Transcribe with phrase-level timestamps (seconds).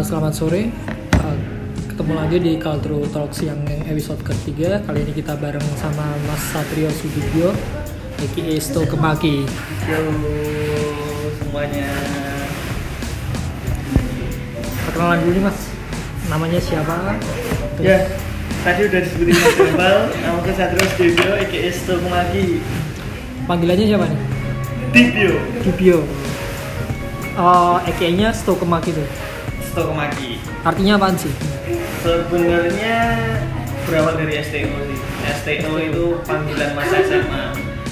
[0.00, 0.72] Eh, selamat sore.
[1.12, 1.36] Eh,
[1.84, 4.80] ketemu lagi di Culture Talks yang episode ketiga.
[4.80, 7.52] Kali ini kita bareng sama Mas Satrio Sudibyo,
[8.16, 9.44] aka Sto Kemaki.
[9.84, 10.00] Yo
[11.36, 11.84] semuanya.
[14.88, 15.58] Perkenalan dulu nih, Mas.
[16.32, 16.96] Namanya siapa?
[17.76, 17.98] Terus- Ya,
[18.64, 22.64] tadi udah disebutin Mas Jambal, nama aku Satrio Studio, aka Stum lagi.
[23.44, 24.20] Panggilannya siapa nih?
[24.96, 25.98] Dibio, Dibyo.
[27.36, 29.28] Oh, aka-nya Sto Kemaki tuh.
[29.80, 30.36] Stokomaki.
[30.60, 31.32] Artinya apaan sih?
[32.04, 32.96] Sebenarnya
[33.88, 34.98] berawal dari STO sih.
[35.40, 37.44] STO itu panggilan masa SMA.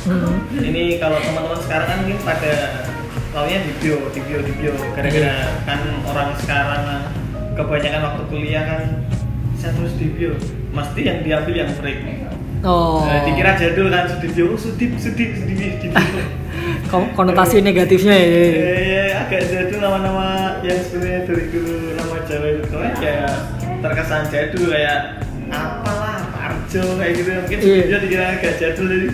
[0.04, 0.36] Hmm.
[0.52, 2.52] Ini kalau teman-teman sekarang kan mungkin pada
[3.32, 4.72] taunya Dibio, Dibio, Dibio.
[4.92, 6.82] Gara-gara kan orang sekarang
[7.56, 8.82] kebanyakan waktu kuliah kan
[9.56, 10.36] saya terus Dibio.
[10.76, 12.04] Mesti yang diambil yang break.
[12.68, 13.00] Oh.
[13.08, 15.92] Nah, dikira jadul kan oh, Sudip, Sudip, Sudip, Sudip.
[16.86, 18.26] Kon- konotasi negatifnya ya.
[18.26, 20.26] Eh, agak jadul nama-nama
[20.60, 22.62] yang sebenarnya dari dulu nama Jawa itu.
[22.66, 23.32] Keren kayak
[23.78, 24.98] terkesan jadul kayak
[25.48, 27.30] apalah Parjo kayak gitu.
[27.34, 27.74] Mungkin Iya.
[27.78, 28.88] Sudibyo dikira agak jadul.
[28.88, 29.08] Jadi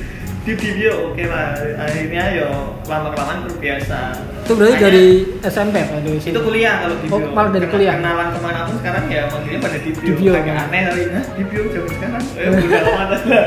[0.44, 2.48] Dibyo oke lah akhirnya yo
[2.84, 4.12] lama kelamaan terbiasa
[4.44, 5.04] Itu berarti Makanya- dari
[5.40, 5.96] SMP apa?
[6.04, 7.94] Dari itu kuliah kalau Dibyo Oh, malah dari Kena- kuliah.
[7.96, 10.68] kenalan ke mana pun sekarang ya manggilnya pada Dibyo, agak kan?
[10.68, 12.22] aneh kali nah Dibyo zaman sekarang.
[12.36, 13.44] Eh udah lama lah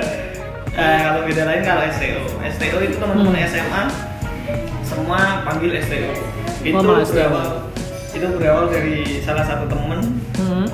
[0.78, 3.50] Eh, kalau beda lain kalau STO STO itu teman-teman Hmm.
[3.50, 3.84] SMA
[4.82, 6.14] semua panggil STO
[6.62, 7.10] itu STO.
[7.10, 7.50] berawal
[8.14, 10.66] itu berawal dari salah satu temen Hmm.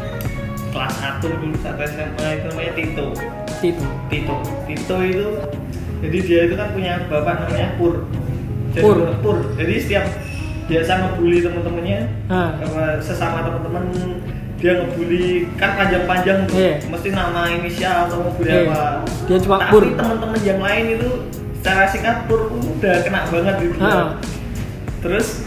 [0.70, 3.08] kelas 1 dulu satu SMA itu namanya Tito
[3.64, 3.86] Itu.
[4.12, 4.36] Tito
[4.68, 5.28] Tito itu
[6.02, 8.04] jadi dia itu kan punya bapak namanya Pur
[8.72, 8.98] jadi, Pur.
[9.24, 10.06] Pur jadi setiap
[10.64, 12.52] biasa ngebully temen-temennya Ah.
[13.00, 13.84] sesama temen-temen
[14.64, 16.80] dia ngebully kan panjang-panjang tuh Iya.
[16.88, 18.64] mesti nama inisial atau ngebully Iya.
[18.64, 18.81] apa
[19.28, 19.83] Dia cuma tapi Pur.
[19.92, 21.09] temen-temen yang lain itu
[21.59, 24.16] secara singkat Pur udah kena banget gitu Ah.
[25.00, 25.44] terus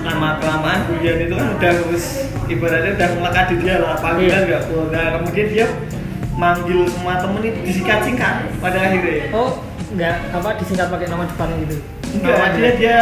[0.00, 2.04] lama kelamaan bulian itu kan udah harus
[2.46, 4.48] ibaratnya udah melekat di dia lah panggilan Iya.
[4.48, 5.66] nggak Pur nah kemudian dia
[6.34, 9.60] manggil semua temen itu disingkat-singkat pada akhirnya Oh,
[9.92, 11.76] enggak apa disingkat pakai nama depannya gitu.
[12.16, 12.96] enggak dia dia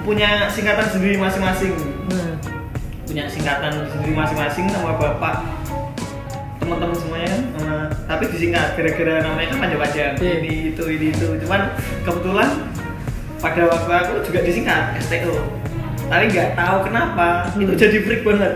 [0.00, 1.72] punya singkatan sendiri masing-masing.
[3.14, 5.46] Punya singkatan sendiri masing-masing nama bapak
[6.58, 10.32] teman-teman semuanya kan nama- tapi disingkat gara-gara namanya kan panjang-panjang Iya.
[10.42, 11.70] ini itu ini itu cuman
[12.02, 12.50] kebetulan
[13.38, 15.46] pada waktu aku juga disingkat STO
[16.04, 17.62] tapi nggak tahu kenapa Hmm.
[17.62, 18.54] itu jadi freak banget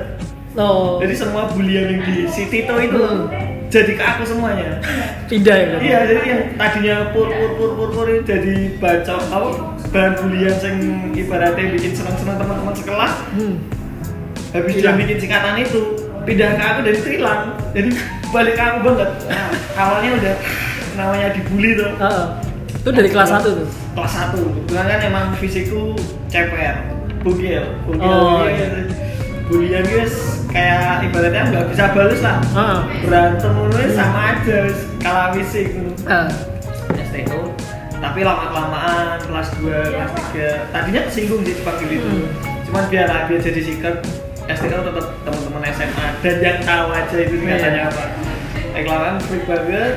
[0.59, 0.99] Oh.
[0.99, 3.31] jadi semua bulian yang di si Tito itu Hmm.
[3.71, 4.83] jadi ke aku semuanya
[5.31, 5.67] Pindah ya.
[5.79, 9.49] iya jadi yang tadinya pur pur pur pur pur jadi baca apa
[9.87, 10.79] bahan bulian yang
[11.15, 13.78] ibaratnya bikin senang-senang teman-teman sekelas Hmm.
[14.51, 15.81] Habis dia bikin singkatan itu
[16.23, 17.89] pindah ke aku dan itu hilang jadi
[18.29, 20.35] balik ke aku banget nah, awalnya udah
[20.95, 22.27] namanya dibully tuh Heeh.
[22.79, 23.67] Itu dari kelas 1 tuh.
[23.93, 25.93] kelas 1 kebetulan kan emang fisikku
[26.27, 26.75] ceper
[27.21, 28.55] bugil bugil Oh, gitu.
[28.55, 28.87] iya.
[29.45, 30.15] bulian guys
[30.47, 32.79] kayak ibaratnya nggak bisa balas lah Heeh.
[33.03, 34.59] berantem lu sama aja
[34.99, 35.69] kalah fisik
[36.05, 36.29] Ah.
[36.89, 37.53] STO
[37.99, 42.29] tapi lama kelamaan kelas 2 kelas 3 tadinya kesinggung sih dipanggil itu Hmm.
[42.65, 43.97] cuman biar biar jadi sikat
[44.51, 47.41] STO tetap teman-teman SMA dan yang tahu aja itu Iya.
[47.43, 48.05] singkatannya apa
[48.71, 49.93] eh kelamaan freak banget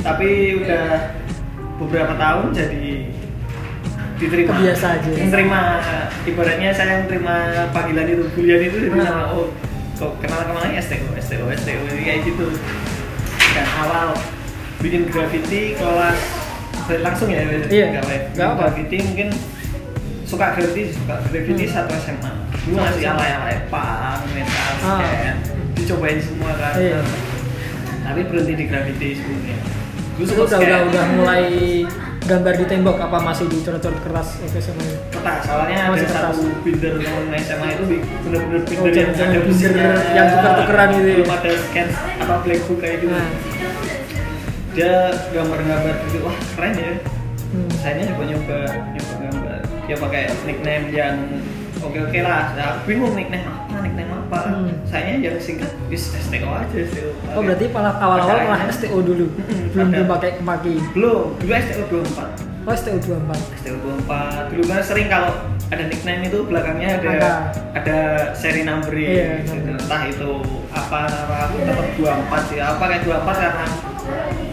[0.00, 0.86] tapi udah
[1.76, 2.86] beberapa tahun jadi
[4.16, 5.08] diterima Kebiasa aja.
[5.12, 5.60] menerima
[6.24, 7.34] ibaratnya saya menerima
[7.70, 9.04] panggilan itu kuliah itu jadi Nah.
[9.06, 9.46] sama oh
[9.94, 12.46] kok kenal kenalannya STO STO STO ini kayak gitu
[13.50, 14.12] dan awal
[14.78, 16.18] bikin graffiti kelas
[16.98, 18.04] langsung ya Iya, nggak
[18.46, 18.62] apa.
[18.62, 19.28] graffiti mungkin
[20.22, 21.74] suka graffiti suka graffiti Hmm.
[21.74, 22.32] satu SMA
[22.66, 23.14] dulu Satu masih SMA.
[23.14, 24.98] alay alay pang metal Ah.
[25.00, 25.36] scan
[25.72, 27.00] dicobain semua kan Iya.
[28.02, 29.56] tapi berhenti di graffiti sebelumnya
[30.16, 31.44] Itu sempat udah udah udah mulai
[32.22, 34.94] gambar di tembok apa masih dicoret-coret kertas oke ini?
[35.10, 36.24] kertas soalnya Oh, ada masih kertas.
[36.32, 37.84] satu binder teman SMA itu
[38.20, 39.72] bener-bener binder Oh, yang ada binder
[40.10, 41.14] yang tuker-tukeran gitu ya?
[41.14, 41.88] belum ada scan
[42.18, 43.30] apa blackbook kayak gitu Nah.
[44.72, 44.94] dia
[45.30, 46.92] gambar-gambar gitu wah keren ya
[47.46, 47.70] Hmm.
[47.78, 48.58] saya nyoba nyoba
[48.90, 51.16] nyoba gambar ya pakai nickname yang
[51.86, 54.74] oke oke lah nah, bingung nickname apa nickname apa Hmm.
[54.82, 59.70] saya yang singkat bis STO aja STO Oh berarti malah awal-awal malah STO dulu, Mm-mm,
[59.70, 59.94] belum ada.
[59.94, 60.74] belum pakai kemaki.
[60.92, 63.38] belum dulu STO 24 Oh STO 24.
[63.56, 65.30] STO 24 dulu kan sering kalau
[65.66, 67.32] ada nickname itu belakangnya ada Ada.
[67.74, 67.98] ada
[68.32, 69.50] seri numbering Iya, gitu.
[69.52, 69.78] numbering.
[69.78, 70.30] entah itu
[70.68, 73.66] apa nama aku tetap 24 sih apa kayak 24 karena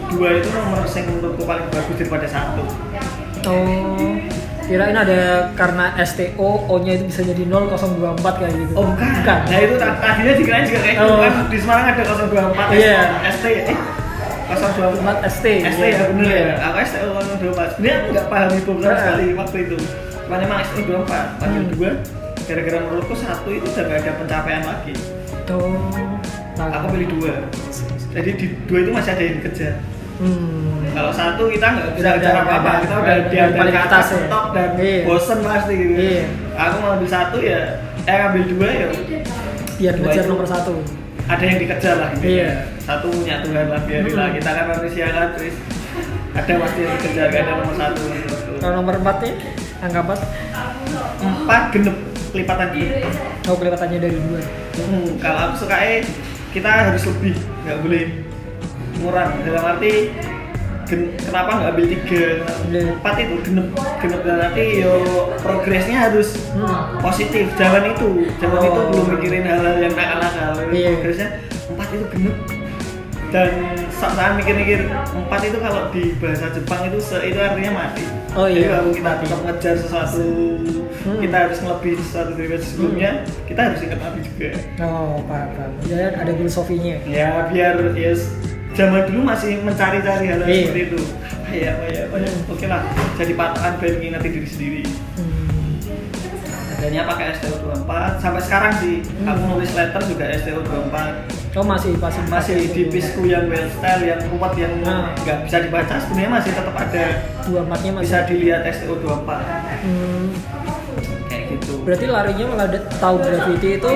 [0.08, 2.64] dua itu nomor yang menurutku paling bagus daripada satu
[3.44, 4.16] Oh
[4.64, 5.18] kirain ada
[5.52, 7.84] karena STO O-nya itu bisa jadi 0024
[8.34, 8.72] kayak gitu.
[8.74, 9.38] oh bukan Bukan.
[9.44, 11.18] nah itu ta- tadinya dikirain juga kayak gitu Oh.
[11.18, 12.98] kan di Semarang ada 024 Iya.
[13.30, 13.78] ST eh
[14.46, 15.46] 024 ST.
[15.66, 15.88] ST iya.
[15.90, 16.40] ya bener Iya.
[16.40, 18.98] ya aku STO 024 sebenarnya aku nggak paham itu sama Nah.
[18.98, 19.76] sekali waktu itu
[20.24, 21.72] cuman emang STO 24 panggil Hmm.
[21.72, 21.90] dua
[22.44, 24.94] gara-gara menurutku satu itu udah gak ada pencapaian lagi
[25.46, 25.76] Oh.
[26.56, 27.32] aku pilih dua
[28.10, 29.74] jadi di dua itu masih ada yang dikejar
[30.14, 30.86] Hmm.
[30.90, 33.76] kalau satu kita nggak bisa Udah- kejar udah- apa apa udah- kita udah- di paling
[33.80, 34.20] atas ya.
[34.28, 34.98] top dan Iya.
[35.04, 36.22] bosen pasti gitu Iya.
[36.54, 37.60] aku mau ambil satu ya
[38.00, 38.86] eh ambil dua ya
[39.74, 40.28] Biar Dua itu.
[40.28, 40.74] nomor satu.
[41.24, 42.50] ada yang dikejar lah gitu Iya.
[42.78, 44.36] satu punya Tuhan lah biarinlah Hmm.
[44.36, 45.54] kita kan manusia kan terus
[46.30, 48.02] ada pasti yang dikejar kan ada nomor satu.
[48.56, 49.34] Kalau nomor empat nih,
[49.78, 50.20] angka empat.
[51.20, 51.96] empat genep
[52.32, 53.04] lipatan genep
[53.44, 54.40] Oh kelihatannya dari dua.
[54.78, 56.00] Hmm, kalau aku suka eh
[56.50, 58.04] kita harus lebih nggak boleh
[58.96, 59.92] kurang dalam arti
[60.84, 62.24] gen- kenapa nggak ambil tiga
[62.66, 62.80] Iya.
[62.92, 63.66] empat itu genep
[63.98, 64.92] genep dalam arti yo
[65.38, 67.00] progresnya harus Hmm.
[67.00, 68.64] positif jalan itu jalan Oh.
[68.64, 70.88] itu belum mikirin hal-hal yang nakal-nakal Iya.
[70.92, 71.28] progresnya
[71.66, 72.36] empat itu genep
[73.30, 73.50] dan
[73.90, 74.86] saat mikir-mikir
[75.16, 78.04] empat itu kalau di bahasa Jepang itu se itu artinya mati
[78.34, 79.22] Oh Jadi iya, kalau kita mati.
[79.24, 80.26] tetap ngejar sesuatu
[81.00, 81.20] Hmm.
[81.20, 83.10] kita harus ngelebihin sesuatu dari versi sebelumnya
[83.44, 84.48] kita harus ingat mati juga
[84.80, 85.70] Oh paham.
[85.82, 86.94] Jadi ada filosofinya.
[87.04, 88.32] ya biar ya s-
[88.74, 90.62] zaman dulu masih mencari-cari hal-hal Iya.
[90.64, 90.98] seperti itu
[91.46, 92.82] ya ya ya oke lah
[93.14, 94.82] jadi patokan biar mengingat diri sendiri
[95.14, 95.78] Hmm.
[96.74, 99.28] adanya pakai STO 24 sampai sekarang sih Hmm.
[99.28, 101.14] aku nulis letter juga STO 24
[101.54, 105.14] Oh masih masih masih di pisku yang well style yang kuat yang Nah.
[105.16, 107.04] nggak bisa dibaca sebenarnya masih tetap ada
[107.46, 108.04] Dua empatnya masih.
[108.04, 109.38] bisa dilihat STO 24
[109.80, 110.34] Hmm.
[111.24, 113.90] kayak gitu Berarti larinya malah tahu graffiti itu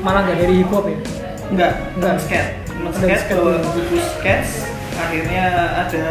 [0.00, 0.94] malah nggak dari hip hop ya?
[0.94, 1.02] enggak
[1.50, 1.72] Enggak.
[1.98, 2.50] enggak skate
[2.92, 3.70] Skate bawa dulu.
[3.76, 4.50] buku sketch
[4.94, 5.44] akhirnya
[5.78, 6.04] ada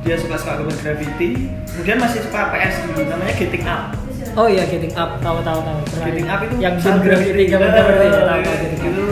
[0.00, 1.30] dia suka suka gambar graffiti
[1.70, 3.84] kemudian masih suka PS dulu namanya Getting Up
[4.38, 5.78] Oh iya, getting up, tahu tahu tahu.
[5.90, 6.06] Pernah.
[6.06, 9.02] Getting Up itu yang game graffiti gambar ya, tahu tahu getting gitu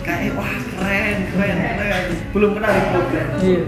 [0.00, 3.62] kayak wah keren keren keren belum kenal hip hop ya Iya.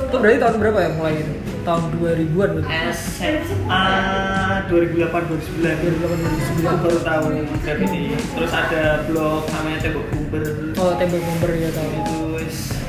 [0.00, 1.32] Itu berarti tahun berapa ya mulai itu?
[1.60, 2.72] Tahun 2000-an berarti.
[2.90, 3.86] SMA
[4.66, 7.24] 2008 2009 2008 aku baru tahu
[7.60, 10.42] graffiti terus ada blog namanya tembok bumper
[10.74, 11.88] Oh, tembok bomber ya tahu.
[11.92, 12.18] itu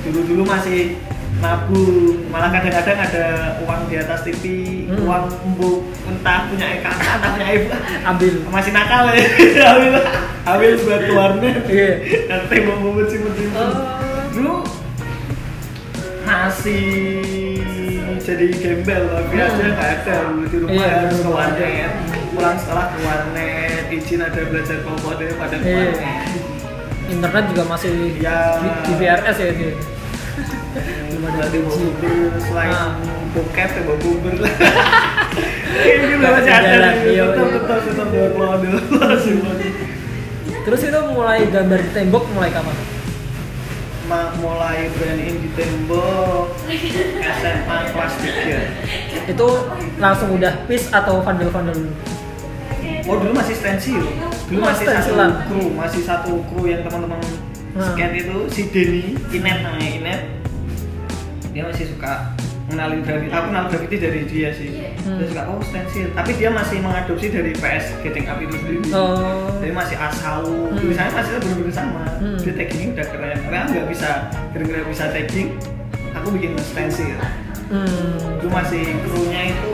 [0.04, 0.96] dulu dulu masih
[1.38, 3.26] nabung malah kadang-kadang ada
[3.60, 4.44] uang di atas TV
[4.88, 5.04] Hmm.
[5.04, 5.72] uang embu
[6.06, 7.68] entah punya kakak entah punya ibu
[8.04, 8.34] Ambil.
[8.48, 9.26] masih nakal ya
[9.72, 9.94] ambil
[10.44, 11.92] ambil buat warnet Iya.
[12.26, 13.74] dan tembok bumper simpen simpen Oh.
[14.30, 14.56] dulu
[16.22, 16.86] masih
[18.24, 19.44] jadi gembel tapi Hmm.
[19.44, 21.92] aja nggak ada dulu di rumah Iya, harus ke warnet
[22.32, 25.78] pulang sekolah ke warnet izin ada belajar komputer pada ke Iya.
[25.90, 26.30] warnet
[27.08, 28.38] Internet juga masih Iya.
[28.58, 29.68] di, di VRS ya itu.
[31.12, 31.66] Belum ada 3G.
[31.68, 32.92] bumper selain Ah.
[33.32, 34.54] bokep ya bawa bumper lah
[35.82, 37.56] ini masih ada nih iya, tetap iya.
[37.58, 38.76] tetap tetap bawa model
[40.62, 42.76] Terus itu mulai gambar di tembok mulai kapan?
[44.44, 48.14] Mulai beraniin di tembok SMA kelas
[49.28, 49.48] 3 Itu
[49.98, 51.94] langsung udah piece atau vandal-vandal dulu?
[53.10, 54.04] Oh dulu masih stensil,
[54.52, 55.12] dulu Oh, masih satu
[55.48, 57.20] kru, masih satu kru yang teman-teman
[57.72, 57.96] Nah.
[57.96, 60.22] skate itu si Denny, Inet namanya Inet,
[61.56, 62.36] dia masih suka
[62.72, 63.32] mengenalin graffiti.
[63.36, 64.70] Aku kenal graffiti dari dia sih.
[65.04, 65.20] Hmm.
[65.20, 68.80] Dia suka oh stensil, tapi dia masih mengadopsi dari PS Getting Up itu sendiri.
[68.96, 69.52] Oh.
[69.60, 70.80] Jadi masih asal, Hmm.
[70.80, 72.04] tulisannya masih bener-bener sama.
[72.18, 72.40] Hmm.
[72.40, 73.38] Dia taggingnya udah keren.
[73.44, 74.10] Karena nggak bisa,
[74.56, 75.50] kira-kira bisa tagging.
[76.16, 77.20] Aku bikin stensil.
[77.68, 78.40] Hmm.
[78.40, 79.74] Dulu masih krunya itu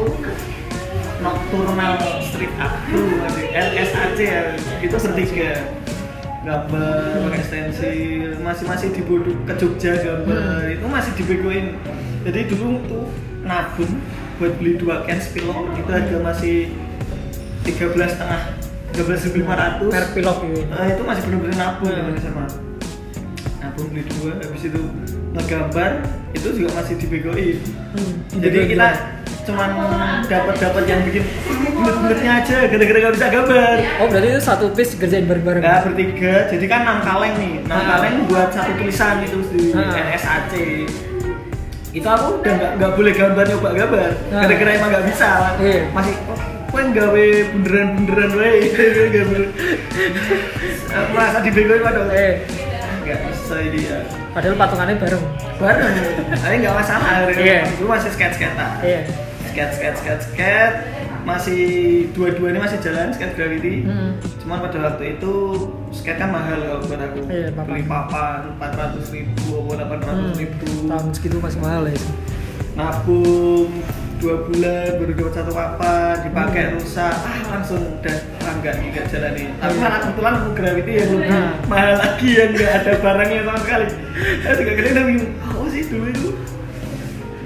[1.17, 3.09] Nocturnal Street Art Crew
[3.49, 5.66] LSAC ya itu bertiga
[6.47, 10.71] gambar pakai stensil masih masih di Bodo ke Jogja gambar Hmm.
[10.71, 11.66] itu masih dibegoin
[12.23, 13.06] jadi dulu tuh
[13.44, 13.92] nabung
[14.39, 16.56] buat beli dua cans pilok itu harga masih
[17.68, 18.42] tiga belas setengah
[18.95, 20.61] tiga belas lima ratus Per pilok gitu.
[20.71, 21.99] Nah, itu masih bener-bener nabung Hmm.
[21.99, 22.44] namanya sama
[23.59, 24.81] nabung beli dua habis itu
[25.35, 25.92] ngegambar
[26.31, 27.57] itu juga masih dibegoin
[27.97, 28.13] Hmm.
[28.37, 28.87] jadi kita
[29.44, 29.69] cuman
[30.23, 31.23] dapat dapat yang bikin
[31.71, 35.63] bulet-buletnya aja gara-gara gak bisa gambar Oh berarti itu satu piece kerjain bareng-bareng?
[35.63, 37.85] Nggak bertiga jadi kan enam kaleng nih enam Ah.
[37.89, 39.95] kaleng buat satu tulisan itu di Ah.
[39.95, 40.54] NSAC
[41.89, 44.42] itu aku udah nggak nggak boleh gambar nyoba gambar Ah.
[44.44, 45.81] gara-gara emang nggak bisa Iya.
[45.89, 48.59] masih oh, kue gawe bunderan-bunderan wae
[49.16, 49.42] gambar
[51.13, 52.33] merasa dibegoin padahal Eh,
[53.07, 53.99] nggak bisa ini ya
[54.31, 55.23] padahal patungannya bareng.
[55.57, 55.92] bareng
[56.35, 57.59] tapi nggak masalah Iya.
[57.73, 59.02] dulu masih skate skatean Iya.
[59.47, 60.76] skate skate skate skate
[61.23, 61.61] masih
[62.11, 64.16] dua-duanya masih jalan skate gravity Hmm.
[64.37, 65.33] cuman pada waktu itu
[65.92, 67.66] skate kan mahal kalau buat aku Iya, papan.
[67.66, 69.35] beli papan 400 ribu
[69.69, 70.35] atau 800 Hmm.
[70.37, 71.95] ribu Tahun segitu masih mahal ya.
[71.95, 72.11] sih.
[72.78, 73.71] nabung
[74.18, 76.73] dua bulan baru dapat satu papan dipakai Hmm.
[76.76, 78.21] rusak ah langsung udah ah
[78.54, 79.81] nggak nih nggak jalan nih tapi Iya.
[79.81, 81.51] malah kebetulan aku gravity yang lebih Nah.
[81.66, 83.87] mahal lagi yang nggak ada barangnya sama sekali
[84.39, 86.30] saya juga kadang kadang bingung oh sih dulu itu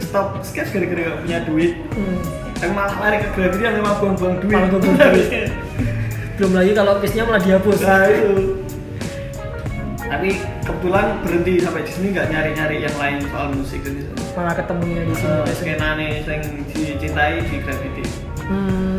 [0.02, 2.20] stop skate gara-gara gak punya duit Hmm.
[2.58, 5.50] yang malah lari ke gravity yang memang buang-buang duit Malah duit.
[6.34, 8.34] belum lagi kalau pisnya malah dihapus nah itu
[10.04, 10.30] tapi
[10.62, 15.14] kebetulan berhenti sampai di sini nggak nyari-nyari yang lain soal musik gitu malah ketemunya di
[15.14, 15.56] sini uh, biasanya.
[15.56, 18.04] skenane yang dicintai di Gravity
[18.42, 18.91] Hmm.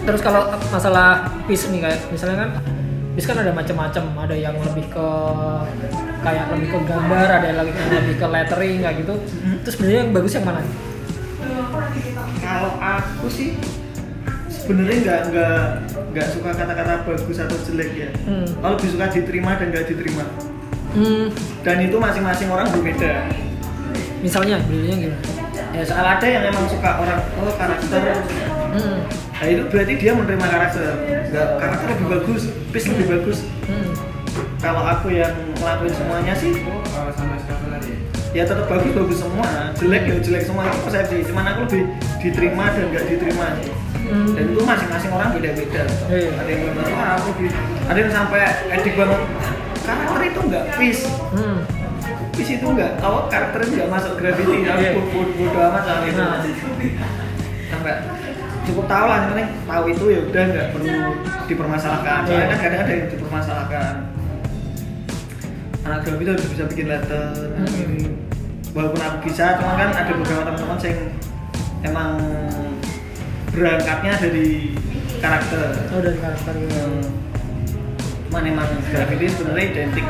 [0.00, 1.08] Terus kalau masalah
[1.44, 2.50] piece nih kayak misalnya kan
[3.12, 5.08] piece kan ada macam-macam, ada yang lebih ke
[6.20, 9.14] kayak lebih ke gambar, ada yang lagi yang lebih ke lettering kayak gitu.
[9.60, 10.62] Terus sebenarnya yang bagus yang mana?
[12.40, 13.54] kalau aku sih
[14.48, 15.58] sebenarnya nggak nggak
[16.10, 18.46] nggak suka kata-kata bagus atau jelek ya Hmm.
[18.58, 20.24] kalau lebih suka diterima dan nggak diterima
[20.90, 21.26] Hmm.
[21.62, 23.30] dan itu masing-masing orang berbeda
[24.20, 25.22] Misalnya, bilangnya gimana?
[25.70, 28.00] ya soal ada yang emang suka orang oh karakter
[28.70, 28.98] Hmm.
[29.40, 30.92] Nah itu berarti dia menerima karakter
[31.26, 33.94] nggak karakter lebih bagus piece lebih bagus Hmm.
[34.58, 36.52] kalau aku yang ngelakuin semuanya sih
[38.30, 41.82] ya tetap bagus bagus semua jelek ya jelek semua itu persepsi cuman aku lebih
[42.20, 43.46] diterima dan nggak diterima
[44.00, 44.34] Hmm.
[44.34, 46.30] dan itu masing-masing orang beda-beda Iya.
[46.34, 47.46] ada yang benar wah aku di
[47.86, 48.42] ada yang sampai
[48.72, 49.20] edik banget
[49.80, 51.58] karakter itu nggak peace Hmm.
[52.30, 54.90] peace itu nggak kalau karakter nggak masuk gravity aku Iya.
[54.92, 56.42] bodoh bodo amat soal itu Nah.
[57.70, 57.94] sampai
[58.70, 60.98] cukup tahu lah yang penting tahu itu ya udah nggak perlu
[61.44, 62.46] dipermasalahkan soalnya Iya.
[62.46, 63.94] kan kadang ada yang dipermasalahkan
[65.80, 68.04] anak gravity udah bisa bikin letter Hmm.
[68.70, 70.98] walaupun aku bisa cuman kan ada beberapa teman-teman yang
[71.82, 72.10] emang
[73.50, 74.48] berangkatnya dari
[75.18, 76.54] karakter Oh dari karakter.
[76.54, 77.02] Hmm.
[78.30, 80.06] Cuman emang graffiti sebenarnya identik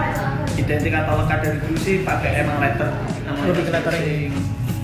[0.55, 2.91] identik atau lekat dari dulu sih pakai emang letter
[3.25, 4.31] namanya lettering.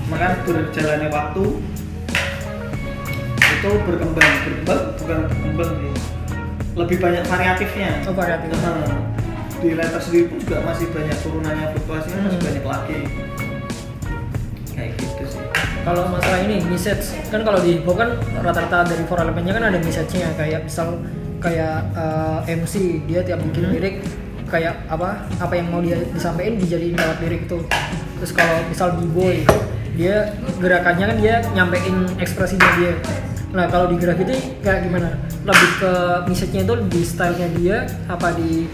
[0.07, 1.45] Maka berjalannya waktu
[3.67, 5.93] itu berkembang berkembang bukan berkembang sih
[6.77, 8.49] lebih banyak variatifnya Oh variatif.
[8.55, 9.03] Hmm.
[9.57, 12.47] di letter sendiri pun juga masih banyak turunannya fluktuasinya masih Hmm.
[12.47, 12.99] banyak lagi
[14.71, 15.43] kayak gitu sih
[15.83, 19.79] Kalau masalah ini message kan kalau di hip kan rata-rata dari four elemennya kan ada
[19.79, 20.99] message-nya kayak misal
[21.39, 23.73] kayak eh, MC dia tiap bikin Hmm.
[23.73, 23.97] lirik
[24.47, 27.59] kayak apa apa yang mau dia disampaikan dijadiin lewat lirik itu.
[28.17, 29.43] Terus kalau misal b-boy
[29.95, 32.93] dia gerakannya kan dia nyampein ekspresinya dia.
[33.53, 35.15] Nah kalau di graffiti kayak gimana?
[35.43, 35.93] Lebih ke
[36.27, 37.77] message-nya itu di stylenya dia
[38.07, 38.67] apa di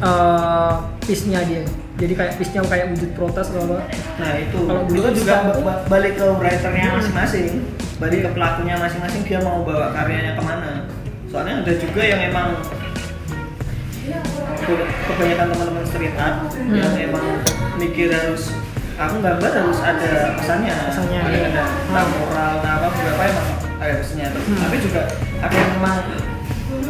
[0.00, 1.62] eh piece-nya dia?
[1.94, 3.78] Jadi kayak piece-nya kayak wujud protes atau apa?
[4.18, 6.96] Nah itu, Kalau dulu itu kan juga ba- balik ke writernya Hmm.
[6.98, 7.50] masing-masing,
[7.96, 10.70] balik ke pelakunya masing-masing dia mau bawa karyanya ke mana.
[11.30, 12.48] Soalnya ada juga yang emang
[14.62, 16.74] ke- kebanyakan teman-teman street art Hmm.
[16.74, 17.26] yang emang
[17.78, 18.50] mikir harus
[18.94, 21.62] aku gambar harus ada pesannya, Pesannya, ada iya.
[21.62, 23.48] ada moral, nah apa beberapa emang
[23.82, 24.28] ada pesannya.
[24.30, 24.58] Hmm.
[24.58, 25.02] Tapi juga
[25.42, 25.96] ada yang memang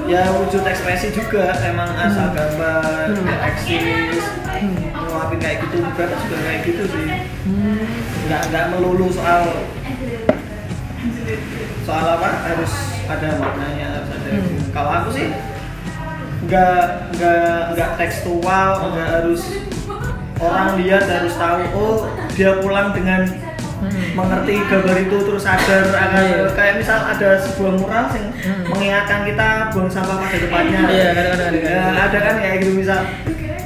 [0.02, 3.26] ya wujud ekspresi juga emang asal gambar, Hmm.
[3.26, 4.18] ya eksis,
[4.52, 4.76] Hmm.
[4.92, 7.06] ngeluapin kayak gitu beberapa juga kayak gitu sih
[7.46, 7.86] Hmm.
[8.26, 9.42] nggak nggak melulu soal
[11.82, 12.72] soal apa harus
[13.06, 14.58] ada maknanya harus ada Hmm.
[14.70, 15.26] kalau aku sih
[16.46, 16.82] nggak
[17.14, 19.42] nggak nggak tekstual nggak harus
[20.38, 21.96] orang lihat harus tahu oh
[22.34, 23.51] dia pulang dengan Hmm.
[24.12, 26.44] Mengerti gambar itu terus sadar akan Iya.
[26.52, 28.64] kayak misal ada sebuah mural yang Hmm.
[28.66, 31.58] mengingatkan kita buang sampah pada depannya Iya, kadang-kadang ada.
[31.58, 32.98] Ya, ada kan kayak gitu misal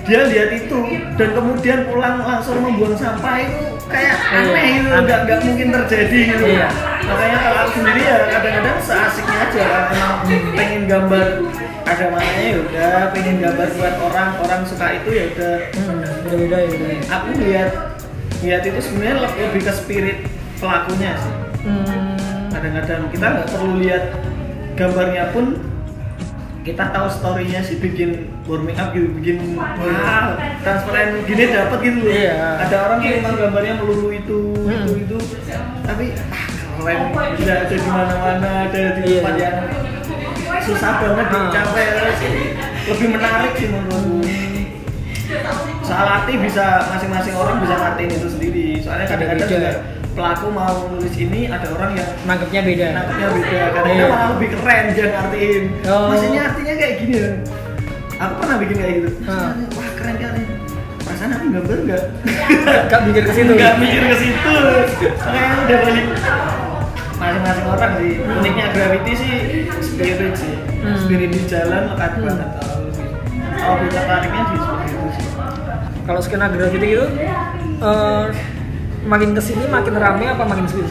[0.02, 0.78] dia lihat itu
[1.14, 5.02] dan kemudian pulang langsung membuang sampah itu kayak Iya, aneh gitu aneh.
[5.02, 6.68] nggak nggak mungkin terjadi gitu Iya.
[7.02, 10.14] makanya kalau aku sendiri ya kadang-kadang seasiknya aja kalau emang
[10.52, 11.26] pengen gambar
[11.84, 16.56] ada maknanya ya udah pengen gambar buat orang orang suka itu ya udah Hmm, beda-beda
[16.56, 16.88] ya beda.
[17.08, 17.70] aku lihat
[18.36, 20.18] lihat itu sebenarnya le- lebih ke spirit
[20.56, 22.14] pelakunya sih Hmm.
[22.48, 24.04] kadang-kadang kita nggak perlu lihat
[24.74, 25.58] gambarnya pun
[26.62, 28.10] kita tahu storynya sih bikin
[28.42, 32.38] warming up gitu bikin wow transparan gini dapat gitu loh Iya.
[32.60, 34.86] ada orang yang emang gambarnya melulu itu Hmm.
[34.86, 35.18] itu itu
[35.82, 36.46] tapi ah
[36.76, 36.98] keren
[37.34, 39.18] bisa ada di mana-mana ada di Iya.
[39.18, 39.56] tempat yang
[40.62, 41.38] susah banget Ah.
[41.44, 41.84] dicapai
[42.86, 44.22] lebih menarik sih menurutku
[45.82, 49.70] soal arti bisa masing-masing orang bisa ngertiin itu sendiri soalnya kadang-kadang juga
[50.16, 52.86] pelaku mau nulis ini ada orang yang Nangkepnya beda.
[52.90, 54.06] nangkepnya beda kadang Iya.
[54.08, 56.08] malah lebih keren dia ngertiin Oh.
[56.08, 57.30] maksudnya artinya kayak gini ya
[58.16, 59.52] aku pernah bikin kayak gitu Ah.
[59.70, 60.44] wah keren keren
[60.98, 62.04] perasaan aku gambar nggak
[62.90, 63.52] Gak mikir ke situ.
[63.52, 64.54] nggak mikir ke situ
[65.18, 66.06] makanya udah balik
[67.16, 69.32] masing-masing orang sih uniknya gravity sih
[69.80, 70.96] spirit sih Hmm.
[70.98, 72.24] spirit di jalan lekat Hmm.
[72.24, 73.06] banget kalau sih
[73.54, 75.28] kalau bisa tariknya di seperti itu sih
[76.06, 77.02] Kalau skena graffiti gitu,
[77.82, 78.24] eh,
[79.06, 80.84] makin ke sini makin rame apa makin sepi?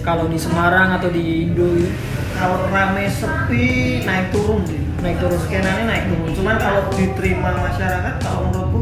[0.00, 1.92] Kalau di Semarang atau di Indo gitu,
[2.34, 3.66] kalau rame sepi
[4.02, 5.38] naik turun sih naik turun.
[5.38, 8.80] skenanya naik turun cuman kalau diterima masyarakat kalau menurutku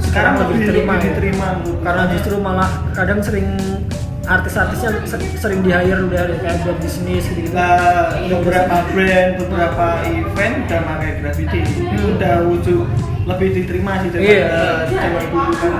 [0.00, 1.08] sekarang lebih diterima, lebih ya?
[1.10, 1.82] diterima menurutku.
[1.82, 3.48] Karena justru malah kadang sering
[4.22, 9.86] artis-artisnya se- sering di hire udah kayak buat bisnis gitu gitu Nah, beberapa brand, beberapa
[10.06, 11.60] event udah pakai graffiti.
[11.90, 12.86] Itu udah wujud
[13.22, 14.94] lebih diterima sih daripada Iya.
[14.94, 15.72] zaman dulu kan.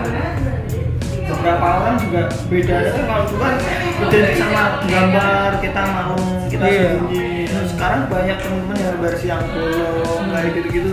[1.33, 2.77] Beberapa orang juga beda.
[2.93, 3.55] Kan kalau dulu kan
[4.03, 6.85] identik sama gambar kita mau kita Iya.
[6.93, 7.27] sembunyi.
[7.49, 10.91] Terus sekarang banyak teman-teman yang versi yang bolong kayak gitu-gitu.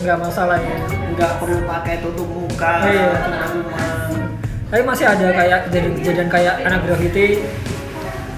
[0.00, 0.76] Nggak masalah ya.
[1.12, 3.08] Nggak perlu pakai tutup muka Iya.
[3.18, 3.90] cuma-cuma
[4.70, 7.42] tapi masih ada kayak kejadian-kejadian kayak anak graffiti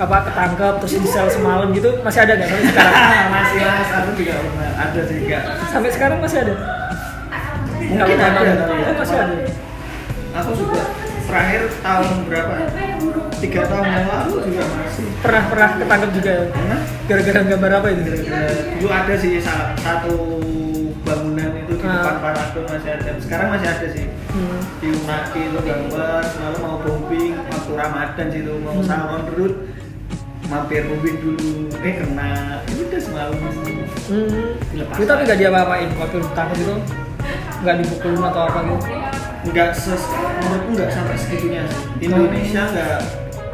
[0.00, 2.48] apa ketangkep terus di sel semalam gitu masih ada nggak?
[2.48, 3.28] Sampai sekarang?
[3.36, 4.34] Masih mas aku juga
[4.80, 6.54] ada enggak sampai sekarang masih ada?
[7.84, 8.86] Mungkin ada kali ya.
[8.88, 9.34] Oh masih ada.
[10.40, 10.80] Aku juga
[11.32, 12.54] terakhir tahun berapa
[13.40, 16.44] tiga tahun yang lalu juga masih pernah pernah ketangkep juga ya?
[17.02, 20.14] Gara-gara gambar apa itu eh, dulu ada sih satu
[21.02, 21.98] bangunan itu di Ah.
[21.98, 24.60] depan Paradon masih ada sekarang masih ada sih hmm.
[24.78, 28.86] di Unaki itu gambar selalu mau bombing waktu Ramadan sih itu mau Hmm.
[28.86, 29.54] salon perut
[30.46, 32.30] mampir bombing dulu eh kena
[32.66, 33.34] itu udah semalam
[34.02, 34.54] Hmm.
[34.68, 34.94] Dilepas.
[34.94, 36.74] itu tapi nggak diapa-apain waktu ditangkap itu
[37.62, 38.78] nggak dipukulin atau apa gitu
[39.42, 40.02] nggak ses
[40.38, 43.00] menurutku nggak sampai segitunya sih Indonesia nggak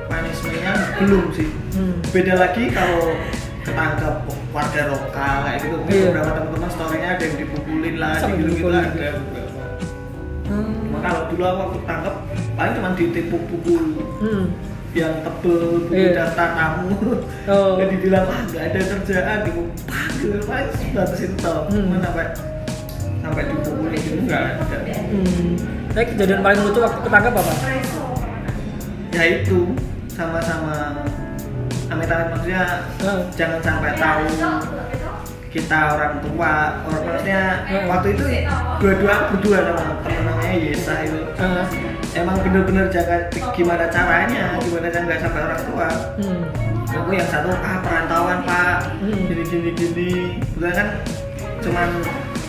[0.05, 1.95] punishmentnya belum sih hmm.
[2.11, 3.13] beda lagi kalau
[3.61, 4.15] ketangkap
[4.49, 6.05] warga lokal kayak gitu mungkin Iya.
[6.09, 9.57] beberapa teman-teman storynya ada yang dipukulin lah gitu gitu ada beberapa
[10.49, 10.97] Hmm.
[11.05, 12.15] kalau dulu aku waktu tangkap
[12.57, 13.85] paling cuma ditipu pukul
[14.19, 14.45] Hmm.
[14.97, 16.11] yang tebel buku Iya.
[16.17, 16.89] daftar tamu
[17.45, 17.77] Oh.
[17.79, 22.01] jadi dibilang ah nggak ada kerjaan gitu pak gitu paling itu tau Hmm.
[22.01, 22.27] sampai
[23.21, 24.77] sampai dipukulin gitu nggak ada
[25.13, 25.53] Hmm.
[25.99, 27.53] Tapi kejadian paling lucu waktu ketangkap apa?
[29.11, 29.75] ya itu
[30.07, 30.95] sama-sama
[31.91, 33.27] amit-amit maksudnya Hmm.
[33.35, 34.23] jangan sampai tahu
[35.51, 36.55] kita orang tua
[36.87, 37.91] orang maksudnya Hmm.
[37.91, 38.23] waktu itu
[38.79, 41.67] dua-dua berdua sama temen namanya Yesa itu Ah.
[42.15, 46.43] emang bener-bener jaga gimana caranya gimana cara nggak sampai orang tua Hmm.
[46.95, 49.27] aku yang satu ah perantauan pak Hmm.
[49.27, 50.11] gini gini gini
[50.47, 50.89] Kebetulan kan
[51.59, 51.89] cuman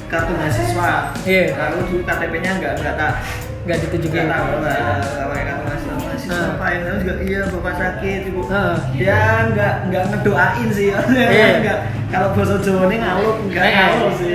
[0.09, 0.91] kartu mahasiswa
[1.23, 1.43] Iya.
[1.55, 3.13] lalu dulu KTP-nya nggak nggak tak
[3.59, 4.25] Nggak ditunjukin.
[4.25, 4.79] nggak tahu nggak
[5.29, 6.45] pakai kartu mahasiswa mahasiswa Ah.
[6.51, 8.75] apa yang juga iya bapak sakit ibu Ah.
[8.91, 11.47] ya nggak nggak ngedoain sih Iya.
[11.59, 11.77] nggak
[12.09, 14.33] kalau bahasa Jawa ini ngaluk nggak ngaluk sih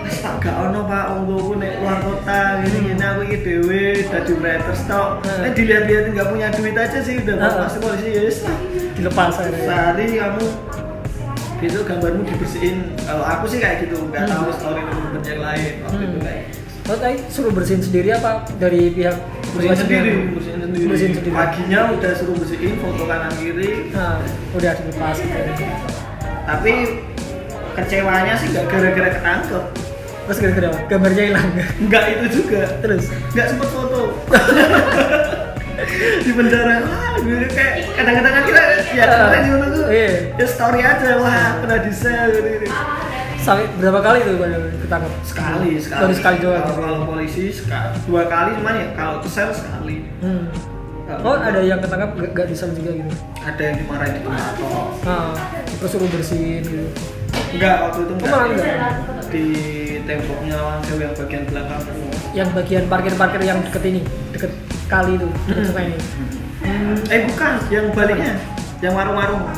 [0.00, 4.32] Mas pak gak ono pak gue naik luar kota gini gini aku ini dewe dadi
[4.34, 5.44] writers tok Hmm.
[5.44, 7.52] eh dilihat-lihat nggak punya duit aja sih udah Ah.
[7.62, 8.58] pasti polisi ya lah.
[8.92, 9.54] Dilepas aja.
[9.56, 10.44] sehari kamu
[11.60, 14.32] besok gambarmu dibersihin kalau aku sih kayak gitu nggak Hmm.
[14.34, 16.24] tahu story temen yang lain waktu itu Hmm.
[16.24, 16.44] kayak
[16.82, 19.14] Oh, tadi suruh bersihin sendiri apa dari pihak
[19.52, 21.30] bersihin sendiri bersihin sendiri Bersihin sendiri.
[21.32, 24.18] paginya udah suruh bersihin foto kanan kiri Nah,
[24.50, 25.16] udah dilepas.
[25.16, 25.64] gitu.
[26.42, 26.72] tapi
[27.72, 29.64] kecewanya sih nggak gara-gara ketangkep
[30.20, 31.48] Terus gara-gara gambarnya hilang.
[31.80, 33.04] nggak itu juga Terus.
[33.30, 34.00] nggak sempet foto
[36.20, 40.10] di bendara wah gue kayak kadang-kadang kan kita ya Ah, kemarin gimana tuh iya.
[40.34, 42.66] ya story aja wah pernah di share gitu, gitu.
[43.40, 44.36] Sampai berapa kali tuh
[44.78, 45.12] ketangkap?
[45.22, 46.60] sekali sekali Baru sekali doang.
[46.62, 50.46] kalau, kalau polisi sekali dua kali cuman ya kalau ke sel sekali Hmm.
[51.20, 53.10] Oh, ada yang ketangkap gak, gak disel juga gitu.
[53.36, 54.54] ada yang dimarahin di tempat
[55.02, 55.34] Nah,
[55.72, 56.86] terus suruh bersihin gitu.
[57.50, 58.78] enggak waktu itu enggak, Oh, enggak?
[59.26, 59.46] di
[60.00, 61.82] temboknya langsung yang bagian belakang
[62.30, 64.52] Yang bagian parkir-parkir yang deket ini, deket
[64.86, 65.66] kali itu, deket Hmm.
[65.66, 65.98] sungai ini.
[66.60, 66.94] Hmm.
[67.08, 68.32] eh bukan yang baliknya
[68.78, 69.48] yang warung-warung